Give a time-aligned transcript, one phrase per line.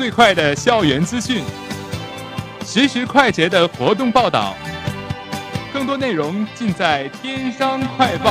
[0.00, 1.44] 最快的校园资讯，
[2.64, 4.54] 实时快捷的活动报道，
[5.74, 8.30] 更多内容尽在《天商快报》。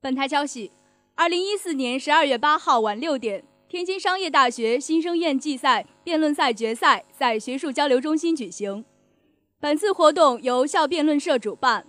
[0.00, 0.72] 本台消息：
[1.14, 8.86] 二零一四年十二月八号晚六点，天津商业大学新生院际赛辩论赛决赛在学术交流中心举行。
[9.60, 11.84] 本次活动由校辩论社主办，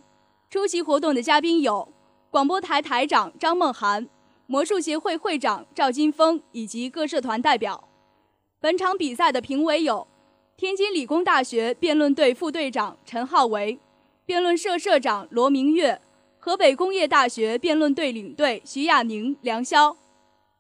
[0.50, 1.94] 出席活动的嘉宾有
[2.30, 4.10] 广播台台长张梦涵。
[4.48, 7.90] 魔术协会会长赵金峰以及各社团代表。
[8.60, 10.08] 本场比赛的评委有：
[10.56, 13.80] 天津理工大学辩论队副队长陈浩维，
[14.26, 16.00] 辩论社社长罗明月，
[16.38, 19.96] 河北工业大学辩论队领队徐亚宁、梁潇。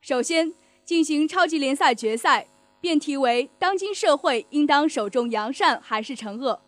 [0.02, 0.54] 首先
[0.84, 2.48] 进行超级联赛决赛，
[2.82, 6.60] 辩题为“当今社会应当首重扬善还是惩恶”，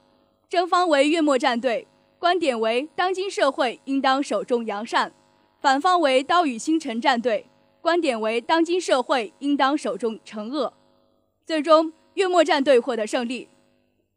[0.49, 5.13] 正方为月末战队，观点为“当今社会应当首重扬善”。
[5.67, 7.45] 反方为刀与星辰战队，
[7.81, 10.71] 观点为当今社会应当守重惩恶。
[11.45, 13.49] 最终，月末战队获得胜利。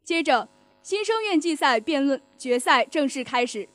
[0.01, 0.47] 接着，
[0.81, 3.67] 新生院际赛辩论决赛正式开始。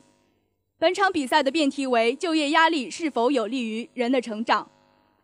[0.79, 4.71] 本场比赛的辩题为就业压力是否有利于人的成长。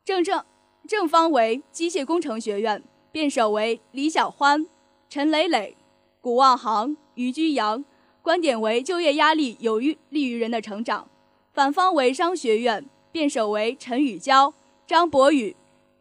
[0.05, 0.45] 正正
[0.87, 4.67] 正方为机械工程学院，辩手为李小欢、
[5.09, 5.75] 陈磊磊、
[6.21, 7.83] 古望航、于居阳，
[8.21, 9.97] 观点为就业压力有利
[10.29, 11.09] 于人的成长。
[11.53, 14.51] 反方为商学院，辩手为陈宇娇、
[14.87, 15.55] 张博宇、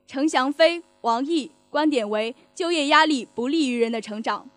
[0.07, 4.49] 程翔飞、王毅，观点为就业压力不利于人的成长。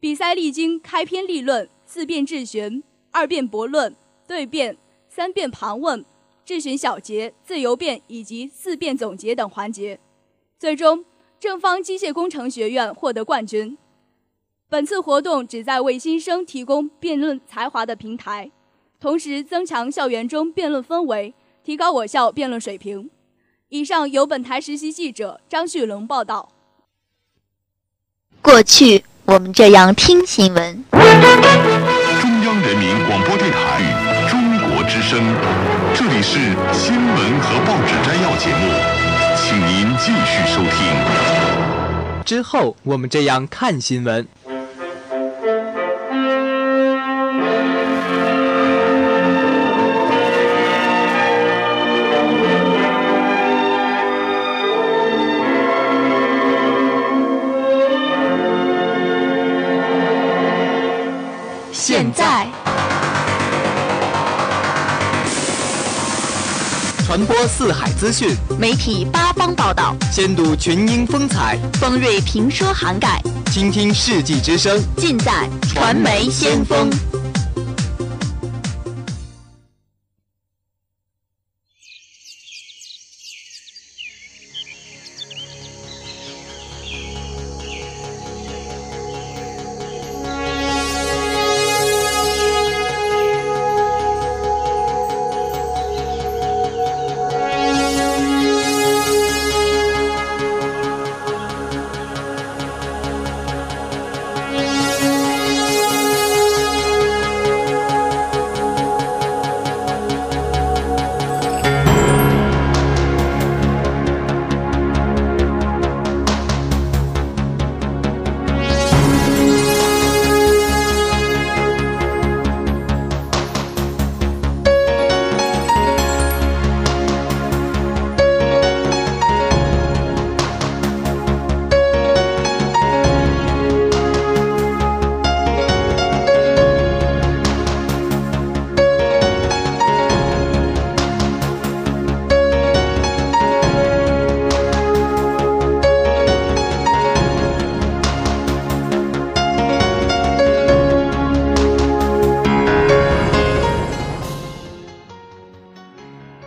[0.00, 3.94] 比赛历经开篇立论、四辩质询、二辩驳论、
[4.26, 6.02] 对辩、三辩盘问、
[6.46, 10.00] 质询小结、自由辩以及四辩总结等环节，
[10.58, 11.04] 最终
[11.38, 13.76] 正方机械工程学院获得冠军。
[14.70, 18.50] 本次活动旨在为新生提供辩论才华的平台。
[19.02, 23.10] 同时增强校园中辩论氛围，提高我校辩论水平。
[23.68, 26.50] 以上由本台实习记者张旭龙报道。
[28.40, 30.84] 过去我们这样听新闻。
[30.92, 31.00] 中
[32.44, 35.18] 央人民广播电台中国之声，
[35.96, 36.38] 这里是
[36.72, 38.70] 新闻和报纸摘要节目，
[39.36, 42.22] 请您继续收听。
[42.24, 44.28] 之后我们这样看新闻。
[61.84, 62.46] 现在，
[67.04, 73.20] 传播四海资讯，媒体八方报道，先睹群英风采，方锐评说涵盖，
[73.50, 76.88] 倾听世纪之声，尽在传媒先锋。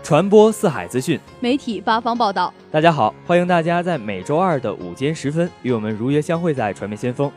[0.05, 2.53] 传播四海资讯，媒体八方报道。
[2.69, 7.31] 大家好，欢迎大家在每周二的午间时分与我们如约相会在传媒先锋。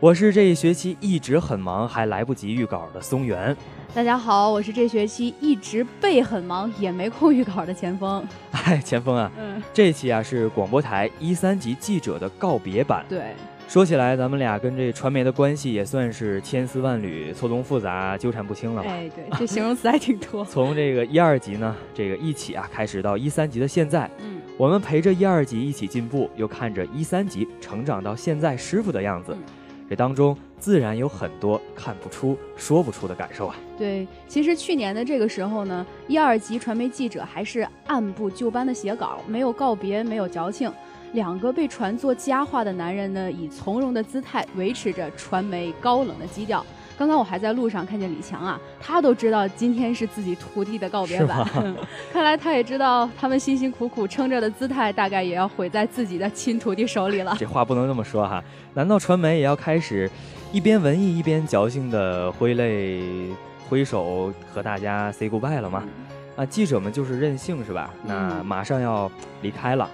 [0.00, 3.54] 我是这一学期一直很忙还来不及预稿的松原。
[3.94, 8.26] 大家好，我是这学期一直背很忙也没空预稿的前锋。
[8.52, 13.04] 哎，前锋啊，嗯，这期啊是广播台一三级记者的告别版。
[13.06, 13.34] 对，
[13.68, 18.90] 说起来，咱们俩跟这传媒的关系也算是千丝万缕、错综复杂、纠缠不清了吧？
[18.90, 20.42] 哎，对，这形容词还挺多。
[20.50, 29.32] 从这个一二级呢，这个一起啊开始到一三级的现在，嗯，我们陪着一二级一起进步，又看着一三级成长到现在师傅的样子。
[29.34, 29.42] 嗯
[29.90, 33.56] 这当中自然有很多看不出、说不出的感受啊。
[33.78, 40.70] 对，其实去年的这个时候呢，一二级传媒记者还是按部就班的写稿，没有告别，没有矫情。
[41.12, 46.64] 两个被传作佳话的男人呢，以从容的姿态维持着传媒高冷的基调。
[46.98, 51.46] 刚刚我还在路上看见李强啊，他都知道今天是自己徒弟的告别版，
[52.12, 57.36] 看来他也知道他们辛辛苦苦撑着的姿态，大概也要毁在自己的亲徒弟手里了。
[57.38, 58.42] 这话不能这么说哈，
[58.74, 60.10] 难道传媒也要开始
[60.52, 63.00] 一边文艺一边矫情的挥泪
[63.68, 65.84] 挥手和大家 say goodbye 了吗？
[66.34, 67.94] 啊，记者们就是任性是吧？
[68.04, 69.08] 那马上要
[69.42, 69.88] 离开了，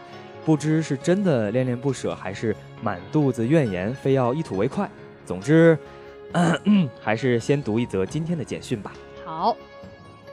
[0.45, 4.89] 不知是真的恋恋不舍，还是满肚子怨言，非要一吐为快。
[5.25, 5.79] 总之。
[6.65, 8.93] 嗯， 还是先读一则今天的简讯吧。
[9.25, 9.57] 好，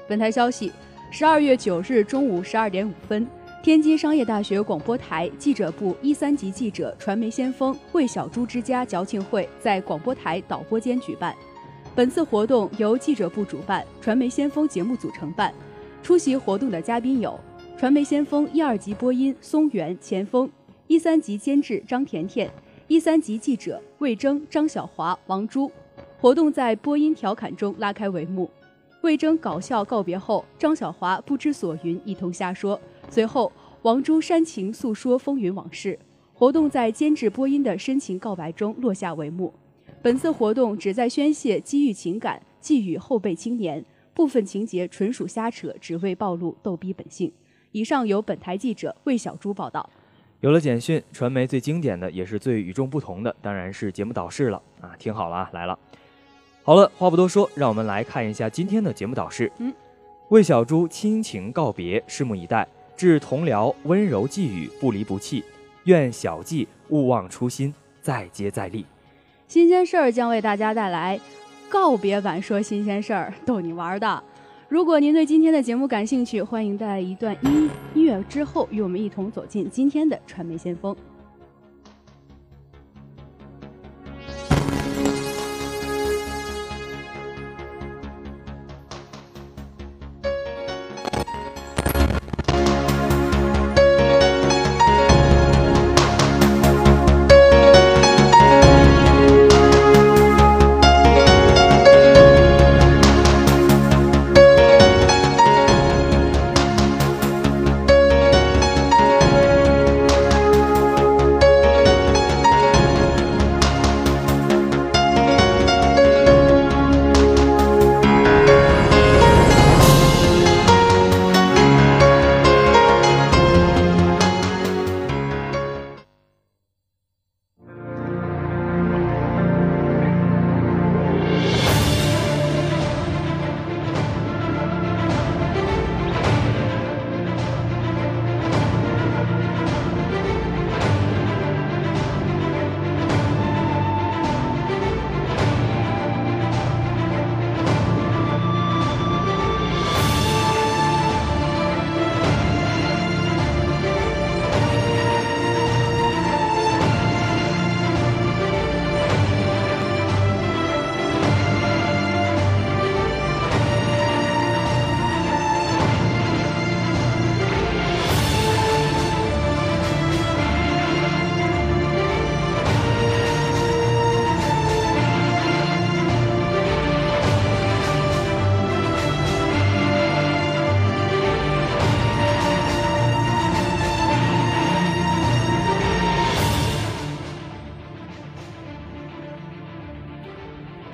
[0.08, 0.72] 本台消息：
[1.12, 3.28] 十二月九日中午十二点五分，
[3.62, 11.36] 天津商业大学广播台记者部一三级记者传媒先锋魏小猪之家矫情会在广播台导播间举办。
[11.94, 15.54] 本次活动由记者部主办，传媒先锋节目组承办。
[16.02, 17.40] 出席活动的嘉宾有
[17.82, 20.48] 传媒先锋一二级播音松原、前锋，
[20.86, 22.48] 一三级监制张甜甜，
[22.88, 25.72] 一三级记者魏征、张小华、王珠。
[26.20, 28.48] 活动在播音调侃中拉开帷幕，
[29.02, 32.80] 魏征搞笑告别后，张小华不知所云，一通瞎说。
[33.10, 33.52] 随后，
[33.82, 35.98] 王珠煽情诉说风云往事。
[36.36, 39.52] 活动在监制播音的深情告白中落下帷幕。
[40.04, 47.32] 本次活动旨在宣泄机遇情感，寄予后辈青年，部分情节纯属瞎扯，只为暴露逗逼本性。
[47.72, 49.90] 以上由本台记者魏小珠报道。
[50.42, 54.96] 有了简讯，传媒最经典的也是最与众不同的，当然是节目导视了啊！
[54.98, 55.78] 听好了啊，来了。
[56.64, 59.52] 好了，话不多说，让我们来看一下今天的节目导视。
[59.60, 59.74] 嗯，
[60.30, 62.68] 魏小猪亲情告别，拭目以待。
[62.98, 65.44] 致同僚温柔寄语，不离不弃。
[65.86, 68.86] 愿小季勿忘初心，再接再厉。
[69.48, 71.20] 新鲜事儿将为大家带来
[71.70, 74.24] 告别版，说新鲜事儿，逗你玩的。
[74.72, 80.96] 如果您对今天的节目感兴趣，欢迎在一段音音乐之后，与我们一同走进今天的传媒先锋。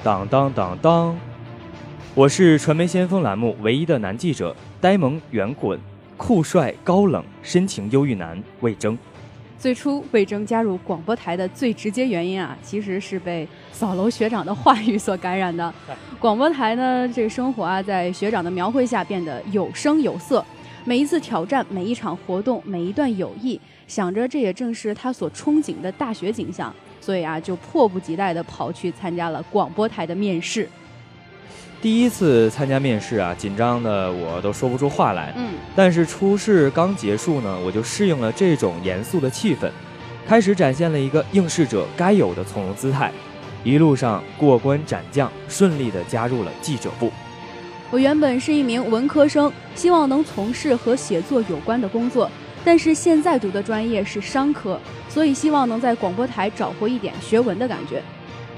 [0.08, 1.14] 当当当当！
[2.16, 5.78] 我是传媒先锋栏目唯一的男记者，呆萌圆滚、
[6.16, 8.98] 酷帅高冷、深情忧郁男魏征。
[9.60, 15.74] 最初，魏征加入广播台的最直接原因啊，其实是被扫楼学长的话语所感染的。
[16.22, 20.42] 广播台呢，这个生活啊，在学长的描绘下变得有声有色。
[20.86, 23.60] 每一次挑战，每一场活动，每一段友谊，
[23.90, 26.74] 想着这也正是他所憧憬的大学景象，
[27.08, 30.68] 所以啊，就迫不及待地跑去参加了广播台的面试。
[31.82, 35.32] 第一次参加面试啊，紧张的我都说不出话来。
[35.38, 39.72] 嗯，但是初试刚结束呢，我就适应了这种严肃的气氛，
[40.28, 43.10] 开始展现了一个应试者该有的从容姿态。
[43.64, 47.10] 一路上过关斩将，顺利地加入了记者部。
[47.90, 52.30] 我原本是一名文科生，希望能从事和写作有关的工作，
[52.68, 58.04] 但是现在读的专业是商科，所以希望能在广播台找回一点学文的感觉。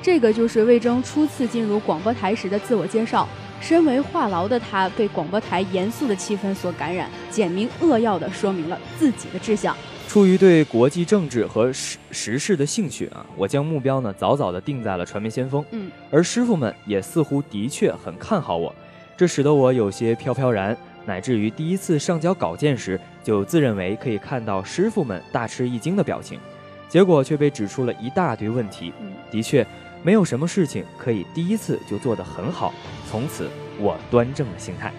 [0.01, 3.29] 这个就是魏征初次进入广播台时的自我介绍。
[3.61, 9.77] 身为话痨的他，被广播台严肃的气氛所感染，简明扼要地说明了自己的志向。
[10.07, 15.63] 出于对国际政治和时时事的兴趣啊，我将目标呢早早地定在了传媒先锋。
[15.69, 18.73] 嗯，而师傅们也似乎的确很看好我，
[19.15, 20.75] 这使得我有些飘飘然，
[21.05, 26.39] 乃至于第一次上交稿件时，就自认为可以看到师傅们大吃一惊的表情，
[26.87, 28.91] 结果却被指出了一大堆问题。
[28.99, 29.63] 嗯，的确。
[30.01, 32.73] 没有什么事情可以第一次就做得很好。
[33.07, 34.91] 从此，我端正了心态。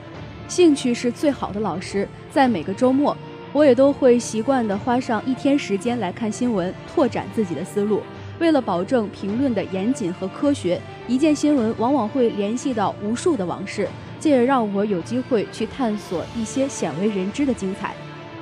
[0.46, 2.06] 兴趣是最好的老师。
[2.30, 3.16] 在每个周末，
[3.52, 8.00] 我也都会习惯地花上一天时间来看新闻，拓展自己的思路。
[8.38, 13.88] 为了保证评论的严谨和科学，一件新闻往往会联系到无数的往事，
[14.20, 17.92] 这也让我有机会去探索一些鲜为人知的精彩。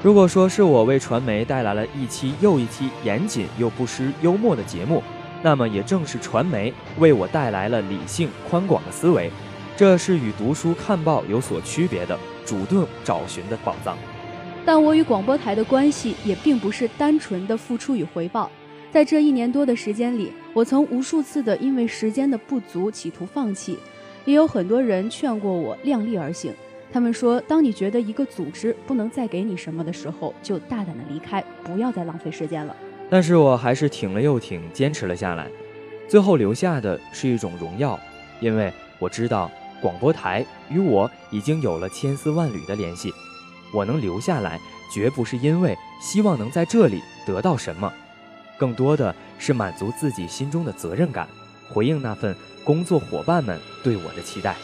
[0.00, 5.02] 如果说是我为传媒带来了一期又一期严谨又不失幽默的节目。
[5.40, 9.30] 那么也正是传媒为我带来了理性宽广的思维，
[9.76, 13.96] 这是与读书看报有所区别的主动找寻的宝藏。
[14.66, 18.50] 但我与广播台的关系也并不是单纯的付出与回报，
[18.90, 23.78] 在这一年多的时间里，我曾无数次的因为时间的不足企图放弃，
[24.24, 26.52] 也有很多人劝过我量力而行。
[26.90, 32.74] 他们说，当你觉得一个组织不能再给你什么的时候，就大胆的离开，不要再浪费时间了。
[33.10, 35.48] 但是我还是挺了又挺，坚持了下来。
[36.08, 37.98] 最后留下的是一种荣耀，
[38.40, 43.12] 因为我知道广播台与我已经有了千丝万缕的联系。
[43.72, 44.58] 我能留下来，
[44.92, 47.92] 绝不是因为希望能在这里得到什么，
[48.58, 51.28] 更多的是满足自己心中的责任感，
[51.68, 54.56] 回应那份工作伙伴们对我的期待。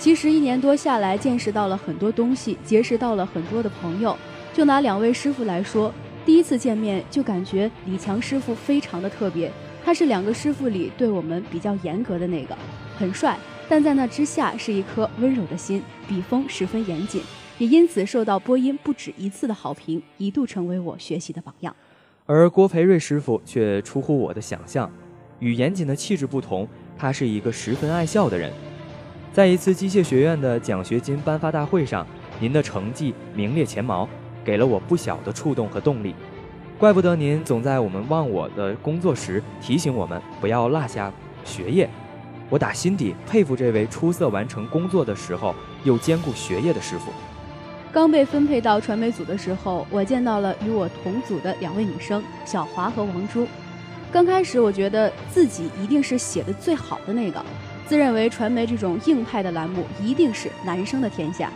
[0.00, 4.16] 其实一年多下来，见识到了很多东西，结识到了很多的朋友。
[4.50, 5.92] 就拿两位师傅来说。
[6.24, 9.52] 第一次见面就感觉李强师傅非常的特别，
[9.84, 12.56] 他是两个师傅里对我们比较严格的那个，
[12.96, 13.38] 很帅，
[13.68, 17.22] 但在那之下是一颗温柔的心，笔锋十分严谨，
[17.58, 21.76] 也因此受到播音不止一次的好评，一度成为我学习的榜样。
[22.24, 24.90] 而郭培瑞师傅却出乎我的想象，
[25.40, 26.66] 与严谨的气质不同，
[26.96, 28.50] 他是一个十分爱笑的人。
[29.32, 32.06] 在一次机械学院的奖学金颁发大会上，
[32.38, 34.08] 您的成绩名列前茅。
[34.42, 36.14] 给了我不小的触动和动力，
[36.78, 41.12] 怪不得您总在我们忘我的工作时提醒我们不要落下
[41.44, 41.88] 学业。
[42.48, 47.12] 我打心底佩服这位出色完成工作的时候又兼顾学业的师傅。
[47.92, 53.46] 刚被分配到传媒组的时候，我见到了与我同组的两位女生小华和王珠。
[54.10, 57.44] 刚开始我觉得自己一定是写的最好的那个，
[57.90, 61.50] 自认为传媒这种硬派的栏目一定是男生的天下。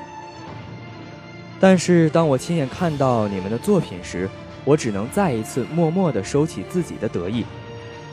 [1.60, 4.28] 但是当我亲眼看到你们的作品时，
[4.64, 7.44] 我只能再一次默默地收起自己的得意。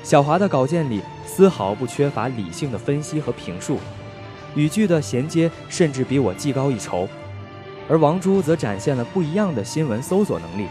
[0.03, 3.79] 小华的稿件里丝毫不缺乏理性的分析和评述，
[4.53, 7.09] 语句的衔接甚至比我技高一筹。
[7.89, 10.67] 而王珠则展现了不一样的新闻搜索能力，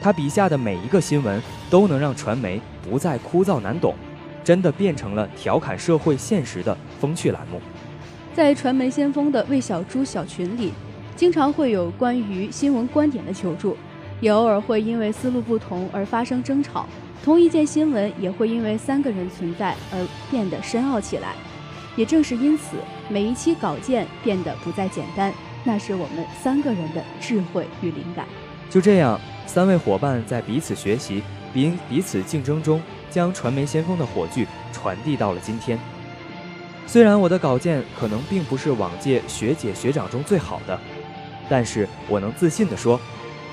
[0.00, 1.40] 他笔下的每一个新闻
[1.70, 3.94] 都能让传媒不再枯燥难懂，
[4.44, 7.60] 真的变成了调侃社会现实的风趣栏目。
[8.32, 10.72] 在传媒先锋的魏小猪小群里。
[11.16, 13.76] 经常会有关于新闻观点的求助，
[14.20, 16.86] 也偶尔会因为思路不同而发生争吵。
[17.22, 21.36] 同一件新闻也会因为三个人存在而变得深奥起来。
[21.94, 22.76] 也正是因此，
[23.08, 25.32] 每一期稿件变得不再简单，
[25.62, 28.26] 那是我们三个人的智慧与灵感。
[28.68, 31.22] 就这样，三位伙伴在彼此学习、
[31.52, 32.82] 彼彼此竞争中，
[33.14, 35.78] 将传媒先锋的火炬传递到了今天。
[36.84, 40.76] 虽然我的稿件可能并不是往届学姐学长中最好的。
[41.48, 43.00] 但是我能自信地说，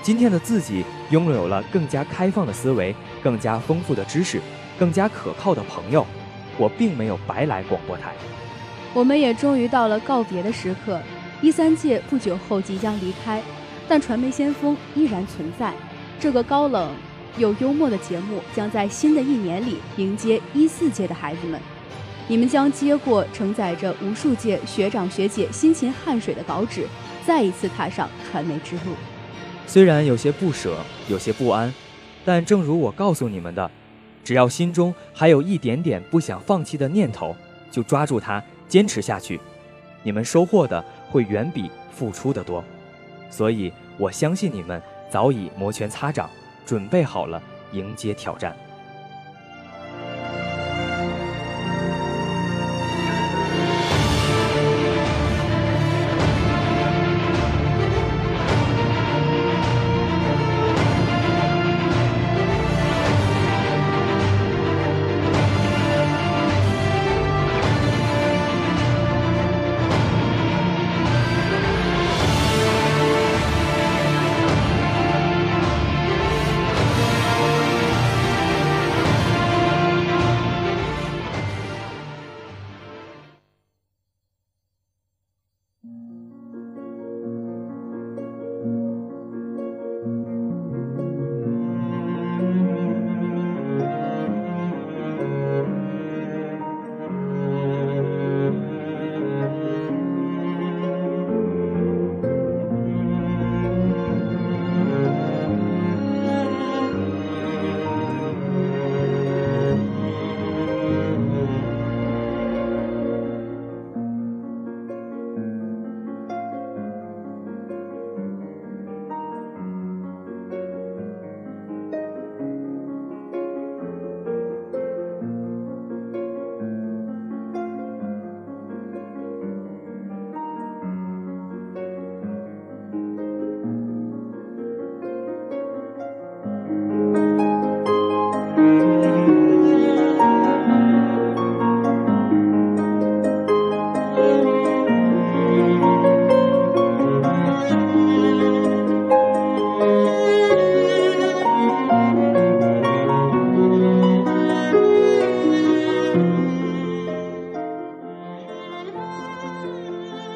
[0.02, 4.42] 今天的自己拥有了更加开放的思维，更加丰富的知识，
[4.80, 6.04] 更加可靠的朋友。
[6.58, 8.14] 我并没有白来广播台。
[8.94, 11.00] 我们也终于到了告别的时刻，
[11.42, 13.42] 一三届不久后即将离开，
[13.88, 15.74] 但传媒先锋依然存在。
[16.20, 16.92] 这个高冷
[17.38, 21.60] 又幽默的节目将在新的一年里迎接一四届的孩子们。
[22.28, 26.88] 你们将接过承载着无数届学长学姐辛勤汗水的稿纸。
[27.24, 28.96] 再一次踏上传媒之路。
[29.68, 31.72] 虽然有些不舍，有些不安，
[32.26, 33.70] 但正如我告诉你们的，
[34.24, 37.36] 只要心中还有一点点不想放弃的念头，
[37.70, 39.40] 就抓住它，坚持下去，
[40.02, 42.64] 你们收获的会远比付出的多。
[43.30, 46.28] 所以我相信你们早已摩拳擦掌，
[46.72, 48.56] 准备好了迎接挑战。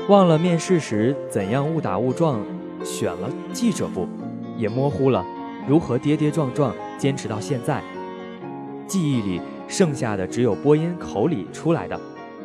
[0.08, 2.40] 忘了面试时怎样误打误撞
[2.84, 4.08] 选了记者部，
[4.56, 5.26] 也模糊了
[5.68, 7.82] 如何跌跌撞撞坚持到现在。
[8.86, 12.00] 记忆里剩下的只有播音口里出来的。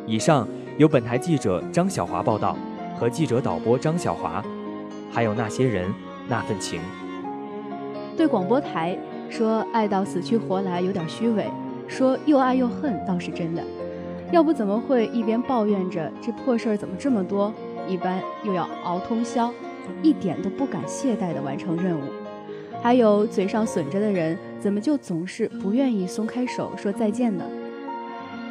[0.07, 0.47] 以上
[0.79, 2.57] 由本台记者张小华报道，
[2.97, 4.43] 和记者导播张小华，
[5.11, 5.93] 还有那些人
[6.27, 6.81] 那份情。
[8.17, 8.97] 对广播台
[9.29, 11.45] 说爱到死去活来有点虚伪，
[11.87, 13.61] 说又爱又恨倒是真的。
[14.31, 17.53] 要不怎么会一边抱怨着这破事儿怎么这么多，
[17.87, 19.53] 一般又要熬通宵，
[20.01, 22.03] 一点都不敢懈怠地完成任务。
[22.81, 27.43] 还有嘴上损着的人，怎么就总是不愿意松开手说再见呢？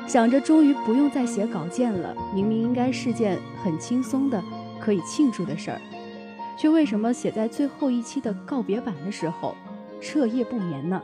[0.07, 4.43] 想着终于不用再写稿件了，明明应该是件很轻松的、
[4.79, 5.81] 可以庆祝的事儿，
[6.59, 9.57] 却为什么写在最后一期的告别版的时候，
[10.01, 11.01] 彻夜不眠呢？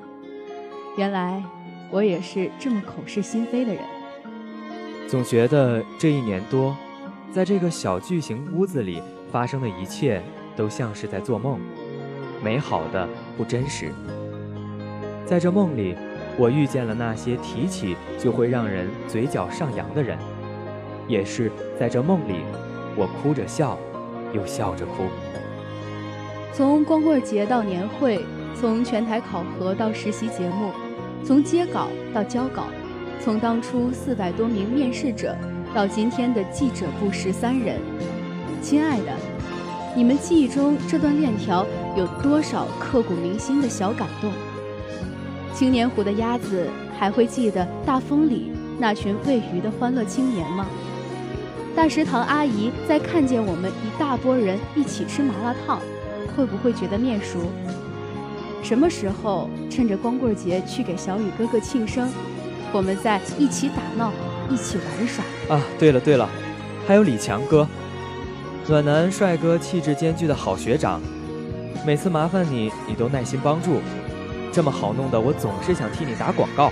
[0.98, 1.42] 原来
[1.90, 3.82] 我也是这么口是心非的人。
[5.08, 6.76] 总觉得这一年多，
[7.32, 10.20] 在这个小巨型屋子里发生的一切，
[10.56, 11.60] 都像是在做梦，
[12.42, 13.92] 美好的不真实。
[15.24, 15.94] 在这梦里，
[16.36, 20.18] 我遇见了那些提起就会让人嘴角上扬的人，
[21.06, 22.40] 也是在这梦里，
[22.96, 23.78] 我哭着笑，
[24.32, 25.04] 又笑着哭。
[26.52, 28.24] 从光棍节到年会，
[28.58, 30.72] 从全台考核到实习节目，
[31.24, 32.64] 从接稿到交稿。
[33.22, 35.36] 从当初四百多名面试者，
[35.74, 37.80] 到今天的记者部十三人，
[38.62, 39.12] 亲爱的，
[39.96, 44.30] 你们记忆中这段链条有多少刻骨铭心的小感动？
[45.52, 50.66] 青年湖的鸭子还会记得大风里那群喂鱼的欢乐青年吗？
[51.74, 55.80] 大食堂阿姨在看见我们一大波人一起吃麻辣烫，
[56.36, 57.40] 会不会觉得面熟？
[58.62, 62.08] 什么时候趁着光棍节去给小雨哥哥庆生？
[62.72, 64.12] 我们在一起打闹，
[64.50, 65.24] 一起玩耍
[65.54, 65.62] 啊！
[65.78, 66.28] 对了对了，
[66.86, 67.66] 还有李强哥，
[68.66, 71.00] 暖男帅哥，气质兼具的好学长，
[71.86, 73.80] 每次麻烦你，你都耐心帮助，
[74.52, 76.70] 这么好弄的，我总是想替你打广告。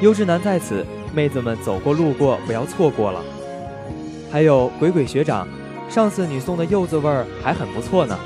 [0.00, 3.22] 优质男在此，妹子们走过路过不要错过了。
[4.30, 5.46] 还有鬼鬼学长，
[5.88, 8.18] 上次你送的柚子味儿还很不错呢。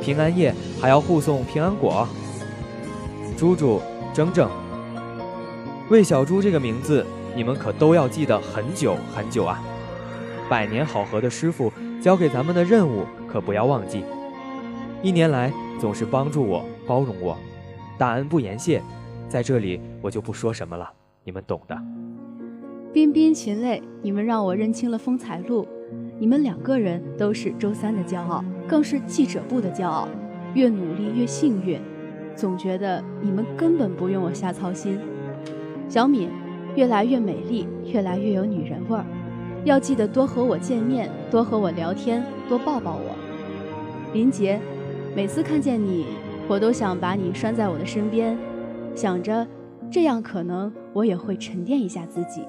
[0.00, 2.06] 平安夜还要护送平安果。
[3.36, 3.82] 猪猪，
[4.14, 4.48] 整整。
[5.88, 9.62] 魏小猪这个名字，你们可都要记得很久很久啊！
[10.50, 14.02] 百年好合的师傅交给咱们的任务，可不要忘记。
[15.00, 17.38] 一年来总是帮助我、包容我，
[17.96, 18.82] 大恩不言谢。
[19.28, 20.90] 在这里我就不说什么了，
[21.22, 21.78] 你们懂的。
[22.92, 25.68] 彬彬、秦磊，你们让我认清了风采路，
[26.18, 30.08] 你们两个人都是周三的骄傲，更是记者部的骄傲。
[30.54, 31.80] 越努力越幸运，
[32.34, 34.98] 总觉得你们根本不用我瞎操心。
[35.88, 36.28] 小敏，
[36.74, 39.04] 越来越美丽，越来越有女人味儿。
[39.64, 43.16] 要记得多和我见面，多和我聊天，多抱抱我。
[44.12, 44.60] 林杰，
[45.14, 46.06] 每次看见你，
[46.48, 48.36] 我都想把你拴在我的身边，
[48.94, 49.46] 想着
[49.90, 52.42] 这样可能我也会沉淀一下自己，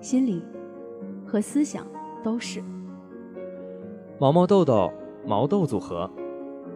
[0.00, 0.42] 心里
[1.26, 1.86] 和思想
[2.22, 2.62] 都是。
[4.18, 4.92] 毛毛豆豆
[5.26, 6.08] 毛豆组合，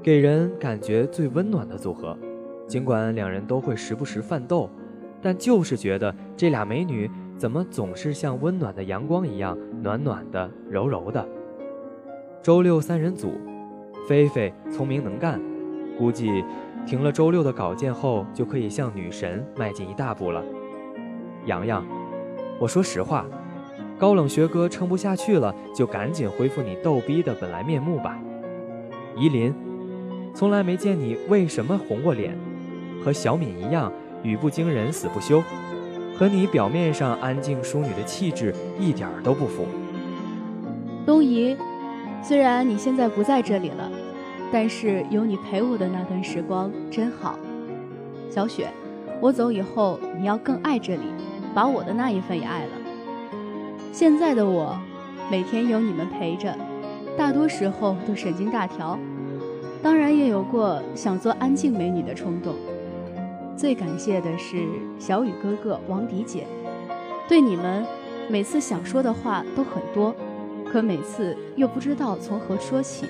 [0.02, 2.16] 给人感觉最温暖的组合。
[2.66, 4.68] 尽管两人都会时不时犯斗，
[5.20, 11.26] 但就是觉得这俩美女怎么总是像温暖的阳光一样暖暖的、柔柔的。
[12.42, 13.32] 周六三人组，
[14.08, 15.40] 菲菲聪明能干，
[15.98, 16.44] 估计
[16.86, 20.42] 停了周六的稿件后就可以向女神迈进一大步了。
[21.46, 21.84] 洋洋，
[22.60, 23.26] 我说实话。
[23.98, 28.16] 高冷学哥撑不下去了，就赶紧恢复你逗逼的本来面目吧。
[29.16, 29.52] 依林，
[30.32, 32.38] 从来没见你为什么红过脸，
[33.04, 35.42] 和小敏一样语不惊人死不休，
[36.18, 39.66] 和你表面上安静淑女的气质一点都不符。
[41.06, 41.56] 东怡，
[42.22, 43.90] 虽然你现在不在这里了，
[44.52, 47.38] 但是有你陪我的那段时光真好。
[48.28, 48.68] 小雪，
[49.20, 51.02] 我走以后你要更爱这里，
[51.54, 52.72] 把我的那一份也爱了。
[53.92, 54.78] 现在的我，
[55.30, 56.54] 每天有你们陪着，
[57.16, 58.98] 大多时候都神经大条，
[59.82, 62.54] 当然也有过想做安静美女的冲动。
[63.58, 64.68] 最感谢的是
[65.00, 66.46] 小雨哥哥、王迪姐，
[67.28, 67.84] 对你们，
[68.28, 70.14] 每次想说的话都很多，
[70.64, 73.06] 可每次又不知道从何说起。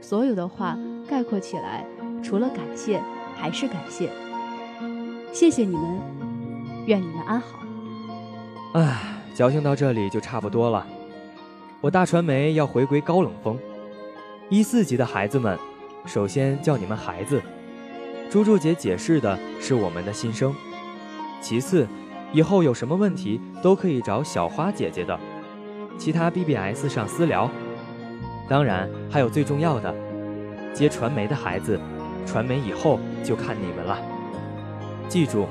[0.00, 1.84] 所有的话概括起来，
[2.22, 3.02] 除了感谢
[3.36, 4.10] 还是感谢。
[5.30, 6.00] 谢谢你们，
[6.86, 7.58] 愿你们安好。
[8.72, 9.12] 唉。
[9.34, 10.86] 矫情到这里就差不多了，
[11.82, 13.58] 我大传媒要回归高冷风。
[14.48, 15.58] 一四级的孩子们，
[16.06, 17.42] 首先叫你们孩子。
[18.30, 20.54] 猪猪姐解释的是我们的心声。
[21.40, 21.86] 其次，
[22.32, 25.18] 以后有什么问题都可以找小花姐姐的。
[25.96, 27.50] 其他 BBS 上私聊。
[28.48, 29.94] 当然还有最重要的，
[30.74, 31.80] 接传媒的孩子，
[32.26, 33.98] 传媒以后就看你们了。
[35.08, 35.46] 记住，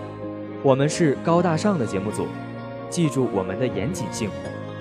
[0.61, 2.27] 我们是高大上的节目组。
[2.89, 4.29] 记住我们的严谨性，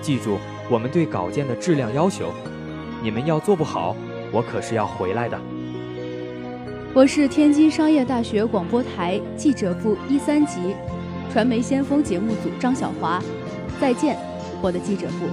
[0.02, 2.32] 记住我们对稿件的质量要求。
[3.02, 3.96] 你们要做不好，
[4.30, 5.38] 我可是要回来的。
[6.94, 10.76] 我是天津商业大学广播台记者部一三级，
[11.28, 13.20] 传媒先锋节目组张小华。
[13.80, 14.16] 再见，
[14.62, 15.26] 我的记者部；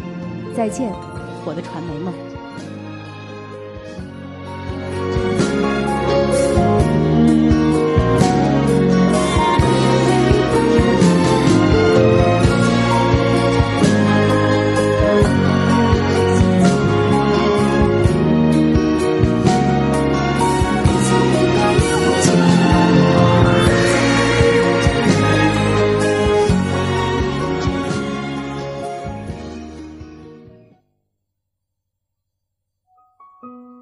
[0.55, 0.91] 再见，
[1.45, 2.30] 我的传媒梦。
[33.41, 33.80] 节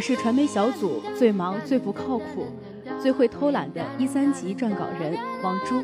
[0.00, 2.46] 我是传媒小组最忙、最不靠谱、
[2.98, 5.82] 最会偷懒的一三级撰稿人王珠。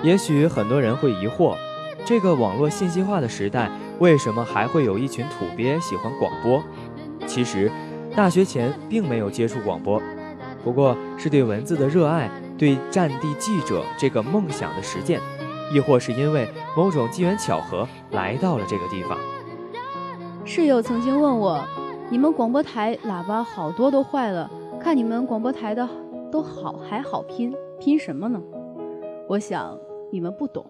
[0.00, 1.56] 也许很多人会疑惑，
[2.04, 6.62] 这个网络信息化的时代，为什么还会有一群土鳖喜欢广播？
[7.26, 7.68] 其实，
[8.14, 10.00] 大学前并没有接触广播，
[10.62, 15.20] 不过是对文字的热爱，对战地记者这个梦想的实践，
[15.74, 19.18] 亦或是因为某种机缘巧合来到了这个地方。
[20.44, 21.60] 室友曾经问我。
[22.12, 25.88] 你们广播台喇叭好多都坏了，看你们广播台的
[26.30, 28.38] 都好还好拼，拼什么呢？
[29.30, 29.78] 我想
[30.12, 30.62] 你们不懂，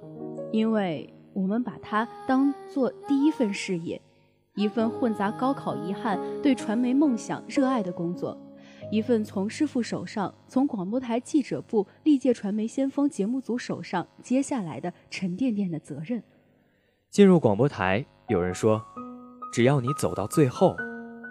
[0.53, 4.01] 因为我们把它当做第一份事业，
[4.55, 8.39] 一份混杂高考遗憾、对传媒梦想热爱的工作，
[8.93, 16.23] 一份从师傅手上，从广播台记者部历届传媒先锋节目组手上接下来的沉甸甸的责任。
[17.11, 18.81] 进入广播台，有人说，
[19.53, 20.77] 只要你走到最后，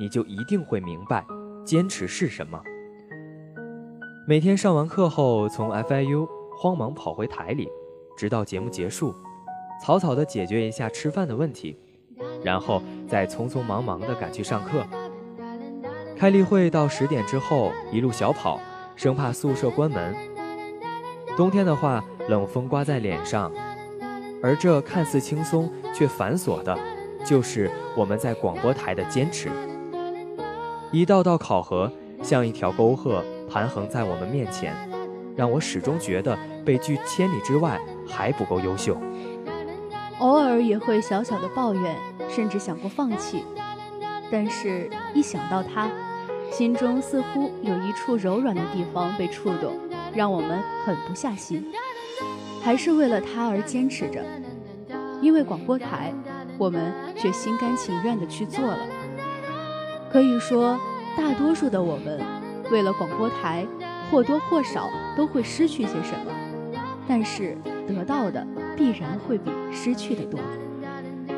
[0.01, 1.23] 你就一定会明白，
[1.63, 2.59] 坚持是什么。
[4.27, 7.69] 每天上完课后，从 FIU 慌忙跑回台里，
[8.17, 9.13] 直到节目结束，
[9.79, 11.77] 草草地解决一下吃饭的问题，
[12.43, 14.83] 然后再匆匆忙忙地赶去上课。
[16.17, 18.59] 开例会到十点之后，一路小跑，
[18.95, 20.15] 生怕宿舍关门。
[21.37, 23.51] 冬天的话，冷风刮在脸上，
[24.41, 26.75] 而这看似轻松却繁琐的，
[27.23, 29.51] 就是我们在广播台的坚持。
[30.91, 31.89] 一道道考核
[32.21, 34.75] 像一条沟壑盘横在我们面前，
[35.37, 38.97] 让我始终觉得被拒千里之外还不够优秀。
[40.19, 41.95] 偶尔也会小小的抱怨，
[42.29, 43.45] 甚至想过放弃，
[44.29, 45.89] 但是一想到他。
[46.51, 49.73] 心中似乎有一处柔软的地方被触动，
[50.13, 51.65] 让我们狠不下心，
[52.61, 54.21] 还是为了他而坚持着。
[55.21, 56.13] 因为广播台，
[56.57, 58.77] 我们却心甘情愿地去做了。
[60.11, 60.77] 可以说，
[61.17, 62.19] 大多数的我们，
[62.69, 63.65] 为了广播台，
[64.11, 66.31] 或多或少都会失去些什么，
[67.07, 68.45] 但是得到的
[68.75, 70.39] 必然会比失去的多。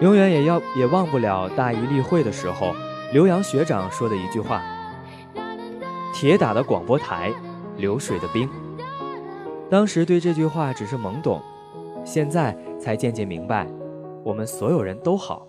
[0.02, 2.74] 永远也要也忘不了大一例会的时候，
[3.14, 4.62] 刘洋学长说的一句话。
[6.12, 7.32] 铁打的广播台，
[7.78, 8.50] 流水的兵。
[9.70, 11.40] 当时对这句话只是懵懂，
[12.04, 13.68] 现在才渐渐明白，
[14.24, 15.48] 我们所有人都好，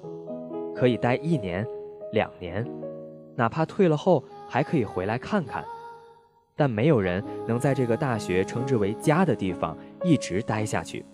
[0.75, 1.67] 可以待一年、
[2.13, 2.67] 两年，
[3.37, 5.65] 哪怕退了后还可以回来看看。
[6.57, 11.05] 但没有人能在这个大学称之为家的地方一直待下去。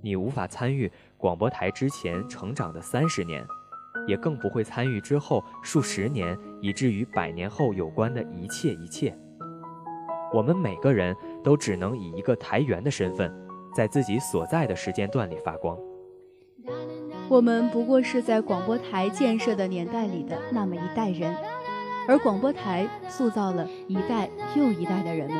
[0.00, 3.46] 你无法参与广播台之前成长的三十年。
[4.06, 9.12] 也更不会参与之后数十年，以至于百年后有关的一切一切。
[10.32, 13.34] 我们每个人都只能以一个台员的身份，
[13.74, 15.76] 在自己所在的时间段里发光。
[17.28, 21.34] 我们不过是在广播台建设的年代里的那么一代人，
[22.06, 25.38] 而广播台塑造了一代又一代的人们，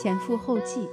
[0.00, 0.88] 前赴后继。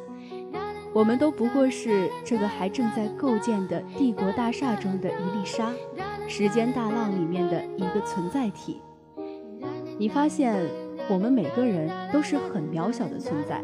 [0.94, 5.74] 我们都不过是这个还正在构建的帝国大厦中的一粒沙。
[6.28, 8.82] 时间大浪里面的一个存在体，
[9.98, 10.56] 你发现
[11.10, 13.62] 我们每个人都是很渺小的存在，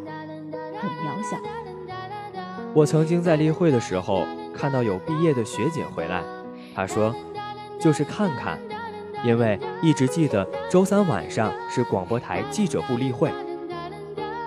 [0.78, 1.38] 很渺小。
[2.74, 6.22] 我曾经在例会的时候看到有毕业的学姐回来，
[6.78, 7.12] 他说
[7.80, 8.60] 就是看看，
[9.24, 13.32] 因为一直记得周三晚上是广播台记者部例会。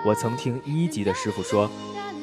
[0.05, 1.69] 我曾听一级的师傅说，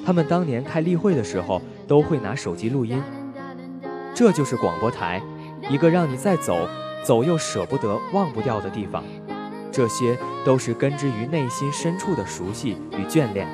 [0.06, 3.02] 他们当年开例会的时候都会拿手机录音，
[4.14, 5.22] 这就是广播台。
[5.68, 6.66] 一个让你再走，
[7.04, 9.04] 走又舍不得、忘不掉的地方，
[9.70, 13.46] 这些都是根植于内心深处的熟悉与眷恋。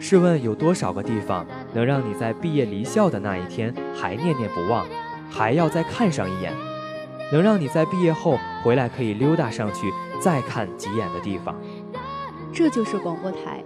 [0.00, 4.84] 试问有多少个地方能让你在毕业离校的那一天还念念不忘，
[5.30, 6.52] 还要再看上一眼？
[7.32, 11.60] 能让你在毕业后回来可以溜达上去再看几眼的地方？
[12.52, 13.64] 这就是广播台，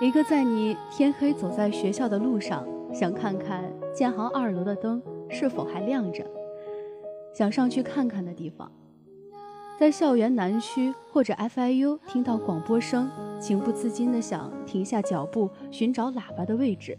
[0.00, 6.24] 一个在你天黑走在学校的路上，想看看建行二楼的灯是否还亮着。
[7.34, 8.70] 想上去看看的地方，
[9.76, 16.96] 在校园南区或者 FIU 听到广播声，情不自禁地想停下脚步寻找喇叭的位置，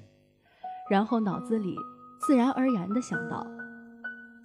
[0.89, 1.77] 然后脑子里
[2.19, 3.47] 自然而然地想到：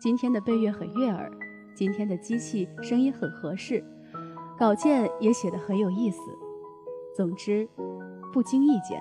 [0.00, 1.30] 今天的背乐很悦耳，
[1.74, 3.84] 今天的机器声音很合适，
[4.58, 6.18] 稿件也写得很有意思。
[7.14, 7.68] 总之，
[8.32, 8.98] 不经意间，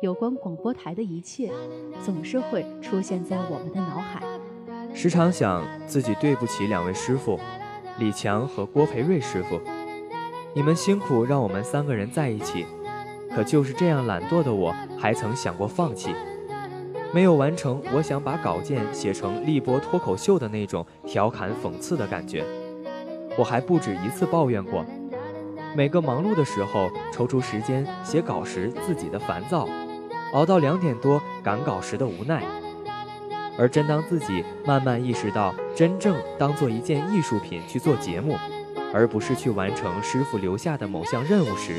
[0.00, 1.52] 有关广播台的一切
[2.02, 4.22] 总是会出现在我们的脑海。
[4.94, 7.38] 时常想自己对不起两位师傅，
[7.98, 9.60] 李强和郭培瑞师傅，
[10.54, 12.64] 你们辛苦让我们三个人在一起，
[13.34, 16.14] 可就是这样懒惰的我，还曾想过放弃，
[17.12, 22.44] 没有完成我想把稿件写成立波脱口秀的那种调侃讽刺的感觉。
[23.38, 24.84] 我还不止一次抱怨过，
[25.74, 29.66] 每个忙碌的时候抽出时间写稿时自己的烦躁，
[30.32, 32.42] 熬到两点多赶稿时的无奈。
[33.56, 38.36] 而真当自己慢慢意识到，真正当做一件艺术品去做节目，
[38.92, 41.76] 而不是去完成师傅留下的某项任务时，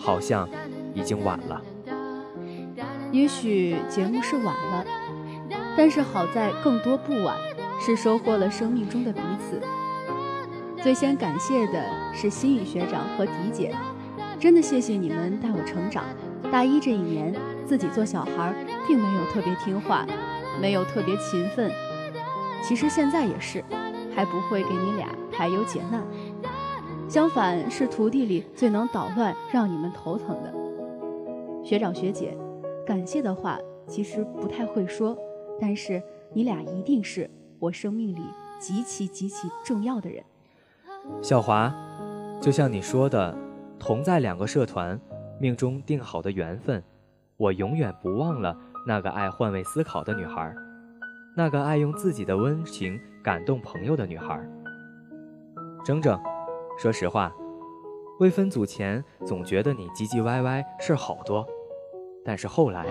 [0.00, 0.48] 好像
[0.94, 1.62] 已经晚了。
[3.12, 4.84] 也许节目是晚了，
[5.76, 7.36] 但是好在更多不晚，
[7.80, 9.60] 是收获了生命中的彼此。
[10.82, 13.74] 最先感谢的是心宇学长和迪姐，
[14.38, 16.04] 真的谢谢你们带我成长。
[16.50, 18.54] 大一这一年，自己做小孩，
[18.86, 20.06] 并没有特别听话。
[20.58, 21.70] 没有特别勤奋，
[22.62, 23.62] 其实现在也是，
[24.14, 26.02] 还不会给你俩排忧解难。
[27.10, 30.54] 相反是徒弟里最能捣乱、让你们头疼的。
[31.62, 32.34] 学长学姐，
[32.86, 35.18] 感谢的话其实不太会说，
[35.60, 36.00] 但是
[36.32, 38.22] 你俩一定是我生命里
[38.60, 40.22] 极其极其重要的人。
[41.20, 41.74] 小华，
[42.40, 43.36] 就像你说的，
[43.78, 44.98] 同在两个社团，
[45.40, 46.82] 命中定好的缘分，
[47.36, 50.54] 我永远不忘了那个爱换位思考的女孩，
[51.36, 54.40] 那个爱用自己的温情感动朋友的女孩。
[55.84, 56.20] 铮铮，
[56.78, 57.32] 说实话，
[58.20, 61.46] 未分组前总觉得你唧唧歪歪事儿好多，
[62.26, 62.84] 但是后来，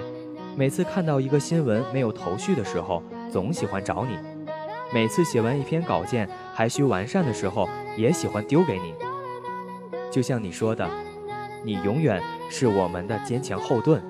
[0.55, 4.15] 每次看到一个新闻没有头绪的时候，总喜欢找你；
[4.93, 7.67] 每次写完一篇稿件还需完善的时候，
[7.97, 8.95] 也喜欢丢给你。
[10.09, 10.89] 就像你说的，
[11.63, 14.01] 你永远是我们的坚强后盾。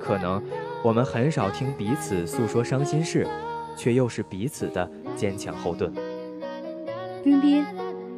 [0.00, 0.42] 可能
[0.82, 3.28] 我们很少听彼此诉说伤心事，
[3.76, 5.92] 却又是彼此的坚强后盾。
[7.22, 7.66] 冰冰。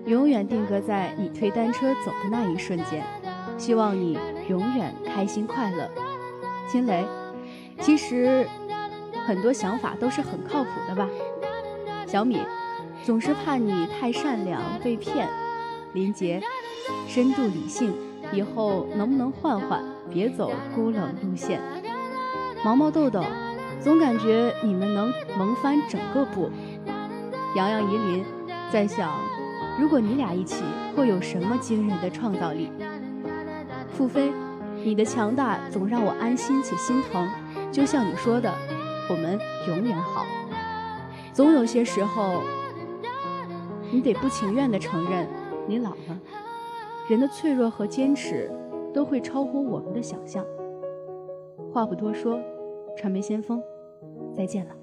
[0.06, 3.04] 永远定格在你推单车走的那一瞬间，
[3.58, 5.88] 希望你永远开心快乐。
[6.70, 7.04] 金雷，
[7.80, 8.46] 其实
[9.26, 11.08] 很多想法都是很靠谱的吧？
[12.06, 12.40] 小米，
[13.02, 15.28] 总是怕你太善良被骗。
[15.92, 16.40] 林杰，
[17.08, 17.92] 深度理性，
[18.32, 21.60] 以后能不能换换，别走孤冷路线？
[22.64, 23.24] 毛毛豆豆，
[23.80, 26.50] 总感觉你们能萌翻整个部。
[27.56, 28.24] 洋洋怡林，
[28.70, 29.10] 在想。
[29.78, 30.62] 如果你俩一起，
[30.94, 32.70] 会有什么惊人的创造力？
[33.92, 34.30] 付飞，
[34.84, 37.28] 你的强大总让我安心且心疼。
[37.70, 38.52] 就像你说的，
[39.08, 39.38] 我们
[39.68, 40.24] 永远好。
[41.32, 42.42] 总有些时候，
[43.92, 45.28] 你得不情愿地承认，
[45.66, 46.18] 你老了。
[47.08, 48.50] 人的脆弱和坚持，
[48.92, 50.44] 都会超乎我们的想象。
[51.72, 52.40] 话不多说，
[52.96, 53.62] 传媒先锋，
[54.36, 54.74] 再见了。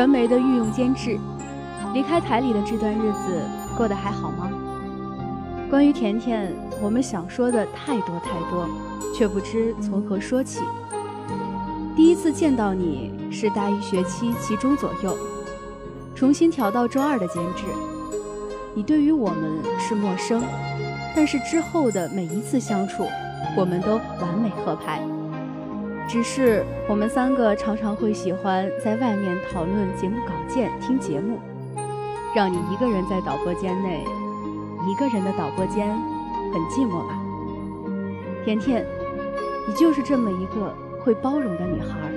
[0.00, 1.20] 传媒的御用监制，
[1.92, 3.42] 离开台里的这段日子
[3.76, 4.50] 过得还好吗？
[5.68, 8.66] 关于甜甜，我们想说的太多太多，
[9.14, 10.60] 却不知从何说起。
[11.94, 15.14] 第一次见到你是大一学期期中左右，
[16.14, 17.64] 重新调到周二的监制。
[18.72, 20.42] 你对于我们是陌生，
[21.14, 23.04] 但是之后的每一次相处，
[23.54, 25.02] 我们都完美合拍。
[26.10, 31.38] 只是我们三个常常会喜欢在外面讨论节目稿件、听节目，
[32.34, 34.04] 让你一个人在导播间内，
[34.88, 35.88] 一个人的导播间
[36.52, 37.16] 很寂寞吧？
[38.44, 38.84] 甜甜，
[39.68, 42.10] 你就是这么一个会包容的女孩，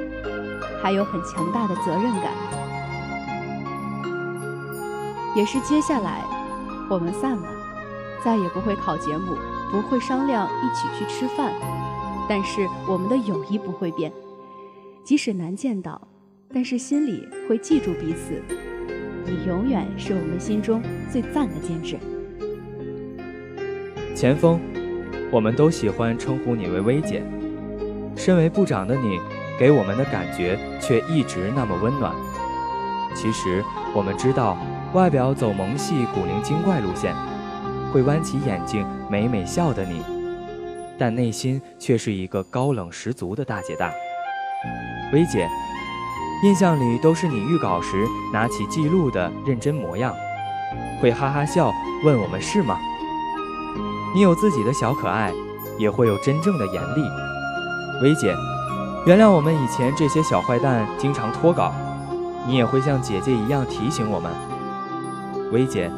[0.81, 2.31] 还有很强大的责任感。
[5.35, 6.23] 也是接下来，
[6.89, 7.47] 我们散了，
[8.25, 9.35] 再也不会考节目，
[9.71, 11.53] 不会商量一起去吃饭。
[12.27, 14.11] 但是我们的友谊不会变，
[15.03, 15.99] 即使难见到，
[16.53, 18.41] 但是心里会记住彼此。
[19.25, 21.97] 你永远是我们心中最赞的监制。
[24.15, 24.59] 前锋，
[25.31, 27.23] 我们都喜欢称呼你为薇姐。
[28.15, 29.19] 身为部长的你，
[29.57, 32.13] 给我们的感觉却一直那么温暖。
[33.15, 33.63] 其实
[33.95, 34.57] 我们知道，
[34.93, 37.15] 外表走萌系古灵精怪路线，
[37.91, 40.01] 会弯起眼睛美美笑的你。
[41.03, 43.91] 但内心却是一个高冷十足的大姐大，
[45.11, 45.49] 薇姐，
[46.45, 50.15] 印象里都是你预稿时拿起记录的认真模样，
[51.01, 51.73] 会哈哈笑
[52.05, 52.79] 问我们是吗？
[54.15, 55.33] 你有自己的小可爱，
[55.77, 57.01] 也会有真正的严厉。
[58.01, 58.33] 薇姐，
[59.05, 61.75] 原谅我们以前这些小坏蛋经常脱稿，
[62.47, 64.31] 你也会像姐姐一样提醒我们。
[65.51, 65.91] 薇姐，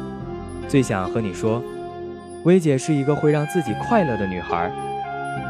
[0.66, 1.62] 最想和你说，
[2.42, 4.68] 薇姐是一个会让自己快乐的女孩，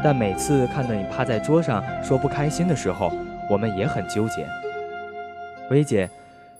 [0.07, 3.11] 但每次看到你趴在桌上说不开心的时候，
[3.49, 4.47] 我们也很纠结。
[5.69, 6.09] 薇姐，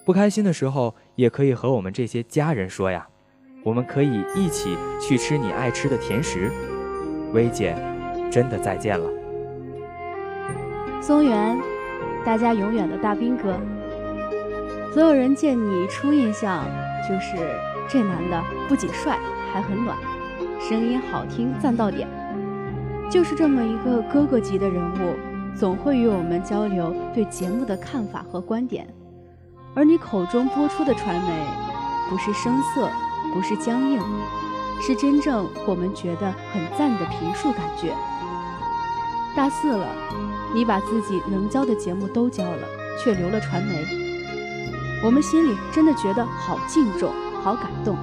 [0.04, 3.08] 不开心的时候也可以和我们这些家人说呀，
[3.64, 6.52] 我们可以一起去吃你爱吃的甜食。
[7.32, 7.74] 薇姐，
[8.30, 9.10] 真的再见了。
[11.02, 11.58] 松原，
[12.26, 13.58] 大家永远的大兵哥。
[14.94, 16.66] 所有人见你初印象
[17.08, 17.38] 就是
[17.88, 19.18] 这男的不仅帅，
[19.54, 19.98] 还很暖，
[20.60, 22.06] 声音好听，赞到点。
[23.10, 25.16] 就是这么一个哥哥级的人物，
[25.58, 28.88] 总会与我们交流对节目的看法和观点。
[29.74, 31.46] 而你口中播出的传媒，
[32.10, 32.90] 不是生涩，
[33.34, 34.02] 不是僵硬。
[34.80, 37.96] 是真正我们觉得很赞的评述感觉。
[39.36, 39.88] 大四了，
[40.54, 42.68] 你把自己能教的节目都教了，
[43.02, 43.86] 却留了传媒，
[45.04, 47.96] 我们心里真的觉得好敬重，好感动。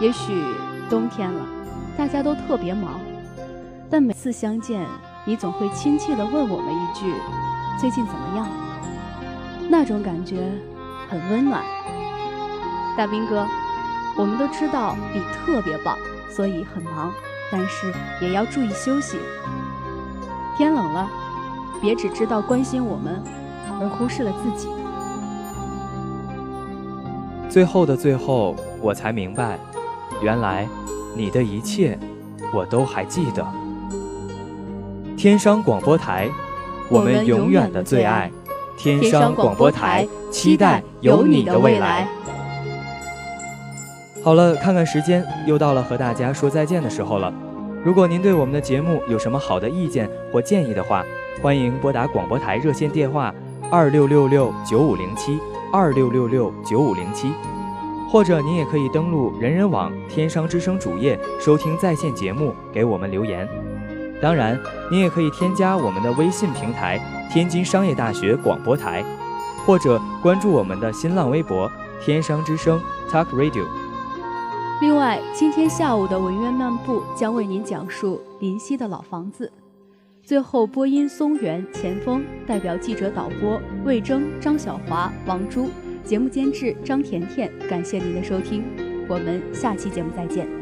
[0.00, 0.42] 也许
[0.90, 1.46] 冬天了，
[1.98, 3.00] 大家都特别忙，
[3.90, 4.86] 但每次相见，
[5.24, 7.12] 你总会亲切地问我们一句
[7.76, 8.46] ：“最近怎么样？”
[9.68, 10.36] 那种感觉
[11.10, 11.60] 很温暖。
[12.96, 13.44] 大兵哥。
[14.16, 15.96] 我们都知道你特别棒，
[16.28, 17.12] 所以很忙，
[17.52, 19.16] 但是也要注意休息。
[20.56, 21.08] 天冷了，
[21.80, 23.22] 别只知道关心我们，
[23.80, 24.68] 而忽视了自己。
[27.48, 29.56] 最后的最后，我才明白，
[30.20, 30.66] 原来
[31.14, 31.98] 你的一切
[32.54, 33.46] 我都还记得。
[35.16, 36.28] 天商广播台，
[36.88, 38.30] 我们永远的最爱。
[38.76, 42.06] 天商广播台，期待有你的未来。
[44.22, 47.32] 好了，看看时间，又到了和大家说再见的时候了。
[47.84, 51.04] 如果您对我们的节目有什么好的意见或建议的话，
[51.42, 53.34] 欢迎拨打广播台热线电话
[53.70, 55.38] 二六六六九五零七
[55.72, 57.32] 二六六六九五零七，
[58.10, 63.46] 或者您也可以登录人人网天商之声主页收听在线节目，给我们留言。
[64.20, 64.58] 当然，
[64.90, 66.98] 您也可以添加我们的微信平台
[67.30, 69.04] 天津商业大学广播台，
[69.66, 71.70] 或者关注我们的新浪微博
[72.02, 72.80] 天商之声
[73.10, 73.66] Talk Radio。
[74.80, 79.52] 另外，今天下午的文渊漫步将为您讲述林夕的老房子。
[80.24, 85.68] 最后，播音松原、钱锋代表记者导播魏征、张小华、王珠，
[86.08, 87.52] 节目监制张甜甜。
[87.68, 88.64] 感谢您的收听，
[89.06, 90.57] 我们下期节目再见。